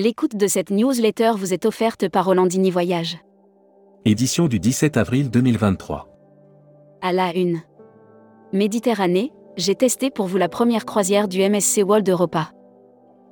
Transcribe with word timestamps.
L'écoute 0.00 0.36
de 0.36 0.46
cette 0.46 0.70
newsletter 0.70 1.32
vous 1.36 1.52
est 1.52 1.66
offerte 1.66 2.08
par 2.08 2.26
Rolandini 2.26 2.70
Voyage. 2.70 3.18
Édition 4.04 4.46
du 4.46 4.60
17 4.60 4.96
avril 4.96 5.28
2023. 5.28 6.06
À 7.02 7.12
la 7.12 7.34
une. 7.34 7.62
Méditerranée, 8.52 9.32
j'ai 9.56 9.74
testé 9.74 10.12
pour 10.12 10.26
vous 10.26 10.36
la 10.36 10.48
première 10.48 10.86
croisière 10.86 11.26
du 11.26 11.40
MSC 11.40 11.82
World 11.84 12.08
Europa. 12.08 12.52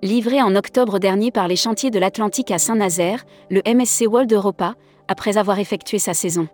Livré 0.03 0.43
en 0.43 0.57
octobre 0.57 0.99
dernier 0.99 1.31
par 1.31 1.47
les 1.47 1.55
chantiers 1.55 1.93
de 1.93 2.01
l'Atlantique 2.01 2.51
à 2.51 2.59
Saint-Nazaire, 2.59 3.23
le 3.49 3.63
MSC 3.65 4.09
World 4.09 4.33
Europa, 4.33 4.75
après 5.07 5.39
avoir 5.39 5.61
effectué 5.61 6.01
sa 6.01 6.15
saison. 6.15 6.49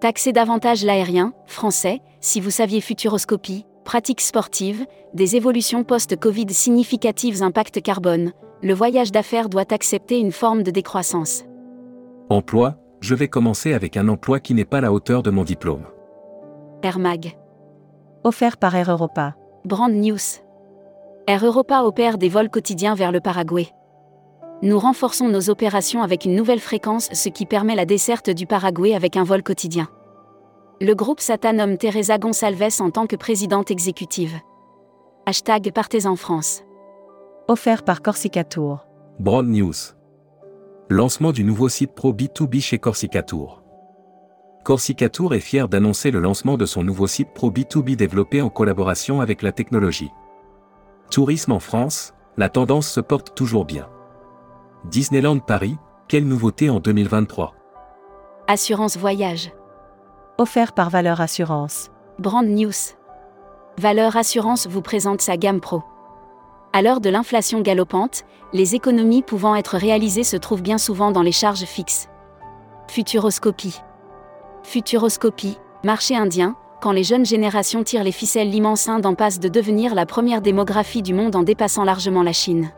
Taxez 0.00 0.32
davantage 0.32 0.86
l'aérien, 0.86 1.34
français, 1.44 2.00
si 2.22 2.40
vous 2.40 2.50
saviez 2.50 2.80
futuroscopie, 2.80 3.66
pratiques 3.84 4.22
sportives, 4.22 4.86
des 5.12 5.36
évolutions 5.36 5.84
post-Covid 5.84 6.46
significatives 6.48 7.42
impact 7.42 7.82
carbone, 7.82 8.32
le 8.62 8.74
voyage 8.74 9.12
d'affaires 9.12 9.48
doit 9.48 9.72
accepter 9.72 10.18
une 10.18 10.32
forme 10.32 10.62
de 10.62 10.70
décroissance. 10.70 11.44
Emploi, 12.28 12.76
je 13.00 13.14
vais 13.14 13.28
commencer 13.28 13.72
avec 13.72 13.96
un 13.96 14.08
emploi 14.08 14.40
qui 14.40 14.54
n'est 14.54 14.64
pas 14.64 14.78
à 14.78 14.82
la 14.82 14.92
hauteur 14.92 15.22
de 15.22 15.30
mon 15.30 15.44
diplôme. 15.44 15.84
Air 16.82 16.98
Mag. 16.98 17.38
Offert 18.24 18.56
par 18.56 18.74
Air 18.74 18.90
Europa. 18.90 19.34
Brand 19.64 19.92
News. 19.92 20.18
Air 21.26 21.44
Europa 21.44 21.82
opère 21.82 22.18
des 22.18 22.28
vols 22.28 22.50
quotidiens 22.50 22.94
vers 22.94 23.12
le 23.12 23.20
Paraguay. 23.20 23.68
Nous 24.62 24.78
renforçons 24.78 25.28
nos 25.28 25.50
opérations 25.50 26.02
avec 26.02 26.24
une 26.24 26.34
nouvelle 26.34 26.58
fréquence, 26.58 27.08
ce 27.12 27.28
qui 27.28 27.46
permet 27.46 27.76
la 27.76 27.84
desserte 27.84 28.30
du 28.30 28.46
Paraguay 28.46 28.94
avec 28.94 29.16
un 29.16 29.22
vol 29.22 29.42
quotidien. 29.42 29.88
Le 30.80 30.94
groupe 30.94 31.20
SATA 31.20 31.52
nomme 31.52 31.76
Teresa 31.76 32.18
Gonçalves 32.18 32.80
en 32.80 32.90
tant 32.90 33.06
que 33.06 33.16
présidente 33.16 33.70
exécutive. 33.70 34.34
Hashtag 35.26 35.72
Partez 35.72 36.06
en 36.06 36.16
France. 36.16 36.62
Offert 37.50 37.82
par 37.82 38.02
Corsica 38.02 38.44
Tour. 38.44 38.86
Broad 39.20 39.46
News. 39.46 39.72
Lancement 40.90 41.32
du 41.32 41.44
nouveau 41.44 41.70
site 41.70 41.94
Pro 41.94 42.12
B2B 42.12 42.60
chez 42.60 42.78
Corsica 42.78 43.22
Tour. 43.22 43.62
Corsica 44.64 45.08
Tour 45.08 45.34
est 45.34 45.40
fier 45.40 45.66
d'annoncer 45.66 46.10
le 46.10 46.20
lancement 46.20 46.58
de 46.58 46.66
son 46.66 46.84
nouveau 46.84 47.06
site 47.06 47.32
Pro 47.32 47.50
B2B 47.50 47.96
développé 47.96 48.42
en 48.42 48.50
collaboration 48.50 49.22
avec 49.22 49.40
la 49.40 49.52
technologie. 49.52 50.10
Tourisme 51.10 51.52
en 51.52 51.58
France, 51.58 52.12
la 52.36 52.50
tendance 52.50 52.86
se 52.86 53.00
porte 53.00 53.34
toujours 53.34 53.64
bien. 53.64 53.88
Disneyland 54.84 55.38
Paris, 55.38 55.78
quelle 56.06 56.28
nouveauté 56.28 56.68
en 56.68 56.80
2023 56.80 57.54
Assurance 58.46 58.98
Voyage. 58.98 59.52
Offert 60.36 60.74
par 60.74 60.90
Valeur 60.90 61.22
Assurance. 61.22 61.90
Brand 62.18 62.46
News. 62.46 62.92
Valeur 63.78 64.18
Assurance 64.18 64.66
vous 64.66 64.82
présente 64.82 65.22
sa 65.22 65.38
gamme 65.38 65.62
Pro. 65.62 65.82
À 66.72 66.82
l'heure 66.82 67.00
de 67.00 67.08
l'inflation 67.08 67.60
galopante, 67.60 68.24
les 68.52 68.74
économies 68.74 69.22
pouvant 69.22 69.56
être 69.56 69.76
réalisées 69.76 70.24
se 70.24 70.36
trouvent 70.36 70.62
bien 70.62 70.78
souvent 70.78 71.10
dans 71.10 71.22
les 71.22 71.32
charges 71.32 71.64
fixes. 71.64 72.08
Futuroscopie. 72.88 73.80
Futuroscopie, 74.62 75.58
marché 75.82 76.14
indien, 76.14 76.56
quand 76.80 76.92
les 76.92 77.04
jeunes 77.04 77.26
générations 77.26 77.82
tirent 77.82 78.04
les 78.04 78.12
ficelles, 78.12 78.50
l'immense 78.50 78.88
Inde 78.88 79.06
en 79.06 79.14
passe 79.14 79.40
de 79.40 79.48
devenir 79.48 79.94
la 79.94 80.06
première 80.06 80.42
démographie 80.42 81.02
du 81.02 81.14
monde 81.14 81.36
en 81.36 81.42
dépassant 81.42 81.84
largement 81.84 82.22
la 82.22 82.32
Chine. 82.32 82.70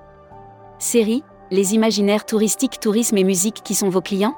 Série, 0.79 1.23
les 1.51 1.75
imaginaires 1.75 2.25
touristiques, 2.25 2.81
tourisme 2.81 3.19
et 3.19 3.25
musique 3.25 3.63
qui 3.63 3.75
sont 3.75 3.89
vos 3.89 4.01
clients? 4.01 4.37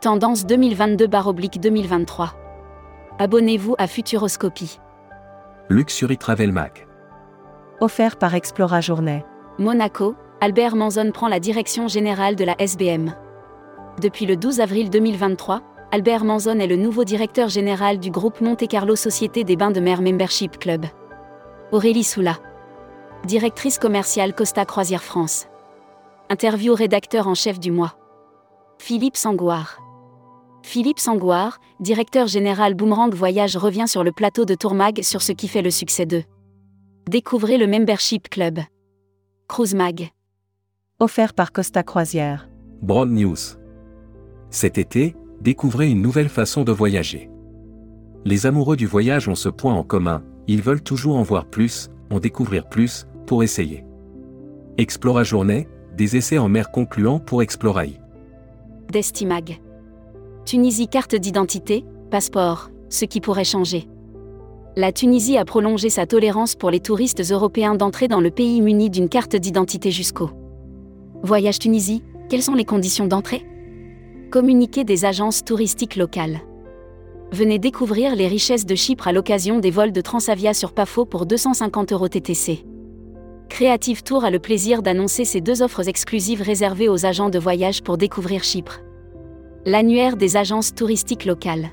Tendance 0.00 0.46
2022-2023. 0.46 2.30
Abonnez-vous 3.18 3.74
à 3.78 3.86
Futuroscopie. 3.86 4.80
Luxury 5.68 6.16
Travel 6.16 6.52
Mag. 6.52 6.89
Offert 7.82 8.18
par 8.18 8.34
Explora 8.34 8.82
Journée. 8.82 9.24
Monaco, 9.58 10.14
Albert 10.42 10.76
Manzon 10.76 11.12
prend 11.12 11.28
la 11.28 11.40
direction 11.40 11.88
générale 11.88 12.36
de 12.36 12.44
la 12.44 12.54
SBM. 12.60 13.14
Depuis 14.02 14.26
le 14.26 14.36
12 14.36 14.60
avril 14.60 14.90
2023, 14.90 15.62
Albert 15.90 16.24
Manzon 16.24 16.58
est 16.58 16.66
le 16.66 16.76
nouveau 16.76 17.04
directeur 17.04 17.48
général 17.48 17.98
du 17.98 18.10
groupe 18.10 18.42
Monte 18.42 18.68
Carlo 18.68 18.96
Société 18.96 19.44
des 19.44 19.56
Bains 19.56 19.70
de 19.70 19.80
Mer 19.80 20.02
Membership 20.02 20.58
Club. 20.58 20.84
Aurélie 21.72 22.04
Soula. 22.04 22.36
Directrice 23.24 23.78
commerciale 23.78 24.34
Costa 24.34 24.66
Croisière 24.66 25.02
France. 25.02 25.46
Interview 26.28 26.74
rédacteur 26.74 27.28
en 27.28 27.34
chef 27.34 27.58
du 27.58 27.70
mois. 27.70 27.94
Philippe 28.78 29.16
Sangouard. 29.16 29.78
Philippe 30.62 30.98
Sangouard, 30.98 31.58
directeur 31.80 32.26
général 32.26 32.74
Boomerang 32.74 33.14
Voyage 33.14 33.56
revient 33.56 33.88
sur 33.88 34.04
le 34.04 34.12
plateau 34.12 34.44
de 34.44 34.54
Tourmag 34.54 35.02
sur 35.02 35.22
ce 35.22 35.32
qui 35.32 35.48
fait 35.48 35.62
le 35.62 35.70
succès 35.70 36.04
d'eux. 36.04 36.24
Découvrez 37.08 37.58
le 37.58 37.66
Membership 37.66 38.28
Club. 38.28 38.60
Cruise 39.48 39.74
Mag. 39.74 40.10
Offert 41.00 41.34
par 41.34 41.50
Costa 41.50 41.82
Croisière. 41.82 42.48
Broad 42.82 43.10
News. 43.10 43.36
Cet 44.50 44.78
été, 44.78 45.16
découvrez 45.40 45.90
une 45.90 46.02
nouvelle 46.02 46.28
façon 46.28 46.62
de 46.62 46.70
voyager. 46.70 47.30
Les 48.24 48.46
amoureux 48.46 48.76
du 48.76 48.86
voyage 48.86 49.28
ont 49.28 49.34
ce 49.34 49.48
point 49.48 49.74
en 49.74 49.82
commun, 49.82 50.22
ils 50.46 50.62
veulent 50.62 50.82
toujours 50.82 51.16
en 51.16 51.22
voir 51.22 51.46
plus, 51.46 51.90
en 52.10 52.20
découvrir 52.20 52.68
plus, 52.68 53.06
pour 53.26 53.42
essayer. 53.42 53.84
Explora 54.78 55.24
Journée, 55.24 55.68
des 55.96 56.16
essais 56.16 56.38
en 56.38 56.48
mer 56.48 56.70
concluants 56.70 57.18
pour 57.18 57.42
Exploraï. 57.42 57.98
Destimag. 58.92 59.60
Tunisie 60.44 60.88
carte 60.88 61.16
d'identité, 61.16 61.84
passeport, 62.10 62.70
ce 62.88 63.04
qui 63.04 63.20
pourrait 63.20 63.44
changer. 63.44 63.88
La 64.76 64.92
Tunisie 64.92 65.36
a 65.36 65.44
prolongé 65.44 65.90
sa 65.90 66.06
tolérance 66.06 66.54
pour 66.54 66.70
les 66.70 66.78
touristes 66.78 67.28
européens 67.32 67.74
d'entrer 67.74 68.06
dans 68.06 68.20
le 68.20 68.30
pays 68.30 68.60
muni 68.60 68.88
d'une 68.88 69.08
carte 69.08 69.34
d'identité 69.34 69.90
jusqu'au. 69.90 70.30
Voyage 71.24 71.58
Tunisie, 71.58 72.04
quelles 72.28 72.42
sont 72.42 72.54
les 72.54 72.64
conditions 72.64 73.08
d'entrée? 73.08 73.44
Communiquer 74.30 74.84
des 74.84 75.04
agences 75.04 75.44
touristiques 75.44 75.96
locales. 75.96 76.38
Venez 77.32 77.58
découvrir 77.58 78.14
les 78.14 78.28
richesses 78.28 78.64
de 78.64 78.76
Chypre 78.76 79.08
à 79.08 79.12
l'occasion 79.12 79.58
des 79.58 79.72
vols 79.72 79.90
de 79.90 80.00
Transavia 80.00 80.54
sur 80.54 80.72
Pafo 80.72 81.04
pour 81.04 81.26
250 81.26 81.92
euros 81.92 82.08
TTC. 82.08 82.64
Creative 83.48 84.04
Tour 84.04 84.24
a 84.24 84.30
le 84.30 84.38
plaisir 84.38 84.82
d'annoncer 84.82 85.24
ses 85.24 85.40
deux 85.40 85.62
offres 85.62 85.88
exclusives 85.88 86.42
réservées 86.42 86.88
aux 86.88 87.06
agents 87.06 87.28
de 87.28 87.40
voyage 87.40 87.82
pour 87.82 87.98
découvrir 87.98 88.44
Chypre. 88.44 88.78
L'annuaire 89.66 90.16
des 90.16 90.36
agences 90.36 90.72
touristiques 90.76 91.24
locales. 91.24 91.70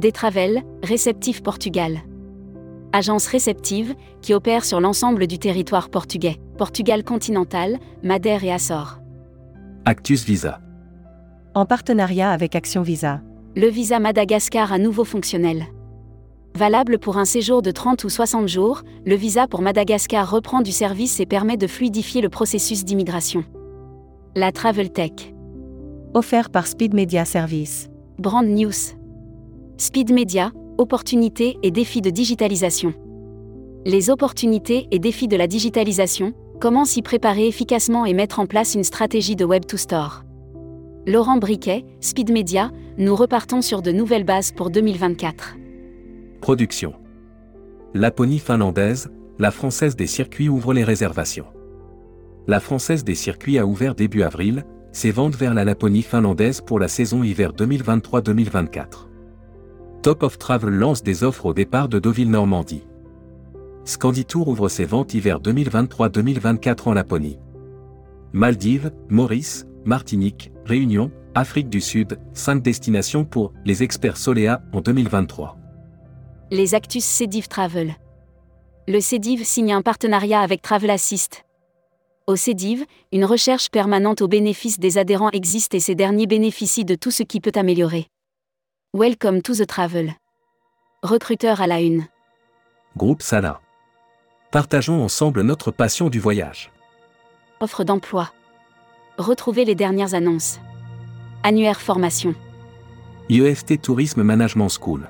Detravel, 0.00 0.62
Réceptif 0.82 1.42
Portugal. 1.42 1.98
Agence 2.94 3.26
réceptive, 3.26 3.94
qui 4.22 4.32
opère 4.32 4.64
sur 4.64 4.80
l'ensemble 4.80 5.26
du 5.26 5.38
territoire 5.38 5.90
portugais, 5.90 6.40
Portugal 6.56 7.04
continental, 7.04 7.78
Madère 8.02 8.42
et 8.42 8.50
Açores. 8.50 8.98
Actus 9.84 10.24
Visa. 10.24 10.60
En 11.54 11.66
partenariat 11.66 12.30
avec 12.30 12.56
Action 12.56 12.80
Visa. 12.80 13.20
Le 13.54 13.68
visa 13.68 13.98
Madagascar 13.98 14.72
à 14.72 14.78
nouveau 14.78 15.04
fonctionnel. 15.04 15.66
Valable 16.56 16.98
pour 16.98 17.18
un 17.18 17.26
séjour 17.26 17.60
de 17.60 17.70
30 17.70 18.02
ou 18.04 18.08
60 18.08 18.48
jours, 18.48 18.82
le 19.04 19.16
visa 19.16 19.48
pour 19.48 19.60
Madagascar 19.60 20.30
reprend 20.30 20.62
du 20.62 20.72
service 20.72 21.20
et 21.20 21.26
permet 21.26 21.58
de 21.58 21.66
fluidifier 21.66 22.22
le 22.22 22.30
processus 22.30 22.86
d'immigration. 22.86 23.44
La 24.34 24.50
Travel 24.50 24.92
Tech. 24.92 25.34
Offert 26.14 26.48
par 26.48 26.66
Speed 26.66 26.94
Media 26.94 27.26
Service. 27.26 27.90
Brand 28.18 28.46
News. 28.46 28.99
Speed 29.80 30.12
Media, 30.12 30.52
opportunités 30.76 31.56
et 31.62 31.70
défis 31.70 32.02
de 32.02 32.10
digitalisation. 32.10 32.92
Les 33.86 34.10
opportunités 34.10 34.86
et 34.90 34.98
défis 34.98 35.26
de 35.26 35.38
la 35.38 35.46
digitalisation, 35.46 36.34
comment 36.60 36.84
s'y 36.84 37.00
préparer 37.00 37.46
efficacement 37.46 38.04
et 38.04 38.12
mettre 38.12 38.40
en 38.40 38.44
place 38.44 38.74
une 38.74 38.84
stratégie 38.84 39.36
de 39.36 39.46
Web 39.46 39.64
to 39.64 39.78
Store. 39.78 40.22
Laurent 41.06 41.38
Briquet, 41.38 41.86
Speed 42.00 42.30
Media, 42.30 42.70
nous 42.98 43.16
repartons 43.16 43.62
sur 43.62 43.80
de 43.80 43.90
nouvelles 43.90 44.24
bases 44.24 44.52
pour 44.52 44.68
2024. 44.68 45.56
Production. 46.42 46.92
Laponie 47.94 48.38
finlandaise, 48.38 49.10
la 49.38 49.50
Française 49.50 49.96
des 49.96 50.06
circuits 50.06 50.50
ouvre 50.50 50.74
les 50.74 50.84
réservations. 50.84 51.46
La 52.46 52.60
Française 52.60 53.02
des 53.02 53.14
circuits 53.14 53.58
a 53.58 53.64
ouvert 53.64 53.94
début 53.94 54.24
avril, 54.24 54.66
ses 54.92 55.10
ventes 55.10 55.36
vers 55.36 55.54
la 55.54 55.64
Laponie 55.64 56.02
finlandaise 56.02 56.60
pour 56.60 56.78
la 56.78 56.88
saison 56.88 57.22
hiver 57.22 57.54
2023-2024. 57.54 59.09
Top 60.02 60.22
of 60.22 60.38
Travel 60.38 60.70
lance 60.70 61.02
des 61.02 61.24
offres 61.24 61.44
au 61.44 61.52
départ 61.52 61.86
de 61.86 61.98
Deauville-Normandie. 61.98 62.84
Scanditour 63.84 64.48
ouvre 64.48 64.70
ses 64.70 64.86
ventes 64.86 65.12
hiver 65.12 65.40
2023-2024 65.40 66.88
en 66.88 66.94
Laponie. 66.94 67.38
Maldives, 68.32 68.92
Maurice, 69.10 69.66
Martinique, 69.84 70.52
Réunion, 70.64 71.10
Afrique 71.34 71.68
du 71.68 71.82
Sud, 71.82 72.18
5 72.32 72.62
destinations 72.62 73.26
pour 73.26 73.52
les 73.66 73.82
experts 73.82 74.16
Soléa 74.16 74.62
en 74.72 74.80
2023. 74.80 75.58
Les 76.50 76.74
Actus 76.74 77.04
Cédiv 77.04 77.48
Travel. 77.48 77.94
Le 78.88 79.00
Cédiv 79.00 79.44
signe 79.44 79.74
un 79.74 79.82
partenariat 79.82 80.40
avec 80.40 80.62
Travel 80.62 80.88
Assist. 80.88 81.44
Au 82.26 82.36
Cédiv, 82.36 82.86
une 83.12 83.26
recherche 83.26 83.68
permanente 83.68 84.22
au 84.22 84.28
bénéfice 84.28 84.78
des 84.78 84.96
adhérents 84.96 85.30
existe 85.32 85.74
et 85.74 85.80
ces 85.80 85.94
derniers 85.94 86.26
bénéficient 86.26 86.86
de 86.86 86.94
tout 86.94 87.10
ce 87.10 87.22
qui 87.22 87.40
peut 87.40 87.52
améliorer. 87.54 88.06
Welcome 88.92 89.40
to 89.42 89.54
the 89.54 89.68
travel. 89.68 90.16
Recruteur 91.04 91.60
à 91.60 91.68
la 91.68 91.80
une. 91.80 92.06
Groupe 92.96 93.22
Sala. 93.22 93.60
Partageons 94.50 95.00
ensemble 95.04 95.42
notre 95.42 95.70
passion 95.70 96.10
du 96.10 96.18
voyage. 96.18 96.72
Offre 97.60 97.84
d'emploi. 97.84 98.32
Retrouvez 99.16 99.64
les 99.64 99.76
dernières 99.76 100.14
annonces. 100.14 100.58
Annuaire 101.44 101.80
formation. 101.80 102.34
IEFT 103.28 103.80
Tourisme 103.80 104.24
Management 104.24 104.68
School. 104.68 105.08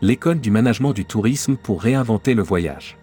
L'école 0.00 0.40
du 0.40 0.50
management 0.50 0.92
du 0.92 1.04
tourisme 1.04 1.54
pour 1.54 1.82
réinventer 1.82 2.34
le 2.34 2.42
voyage. 2.42 2.98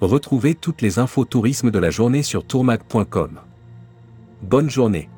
Retrouvez 0.00 0.54
toutes 0.54 0.80
les 0.80 1.00
infos 1.00 1.24
tourisme 1.24 1.72
de 1.72 1.80
la 1.80 1.90
journée 1.90 2.22
sur 2.22 2.46
tourmag.com. 2.46 3.40
Bonne 4.42 4.70
journée. 4.70 5.08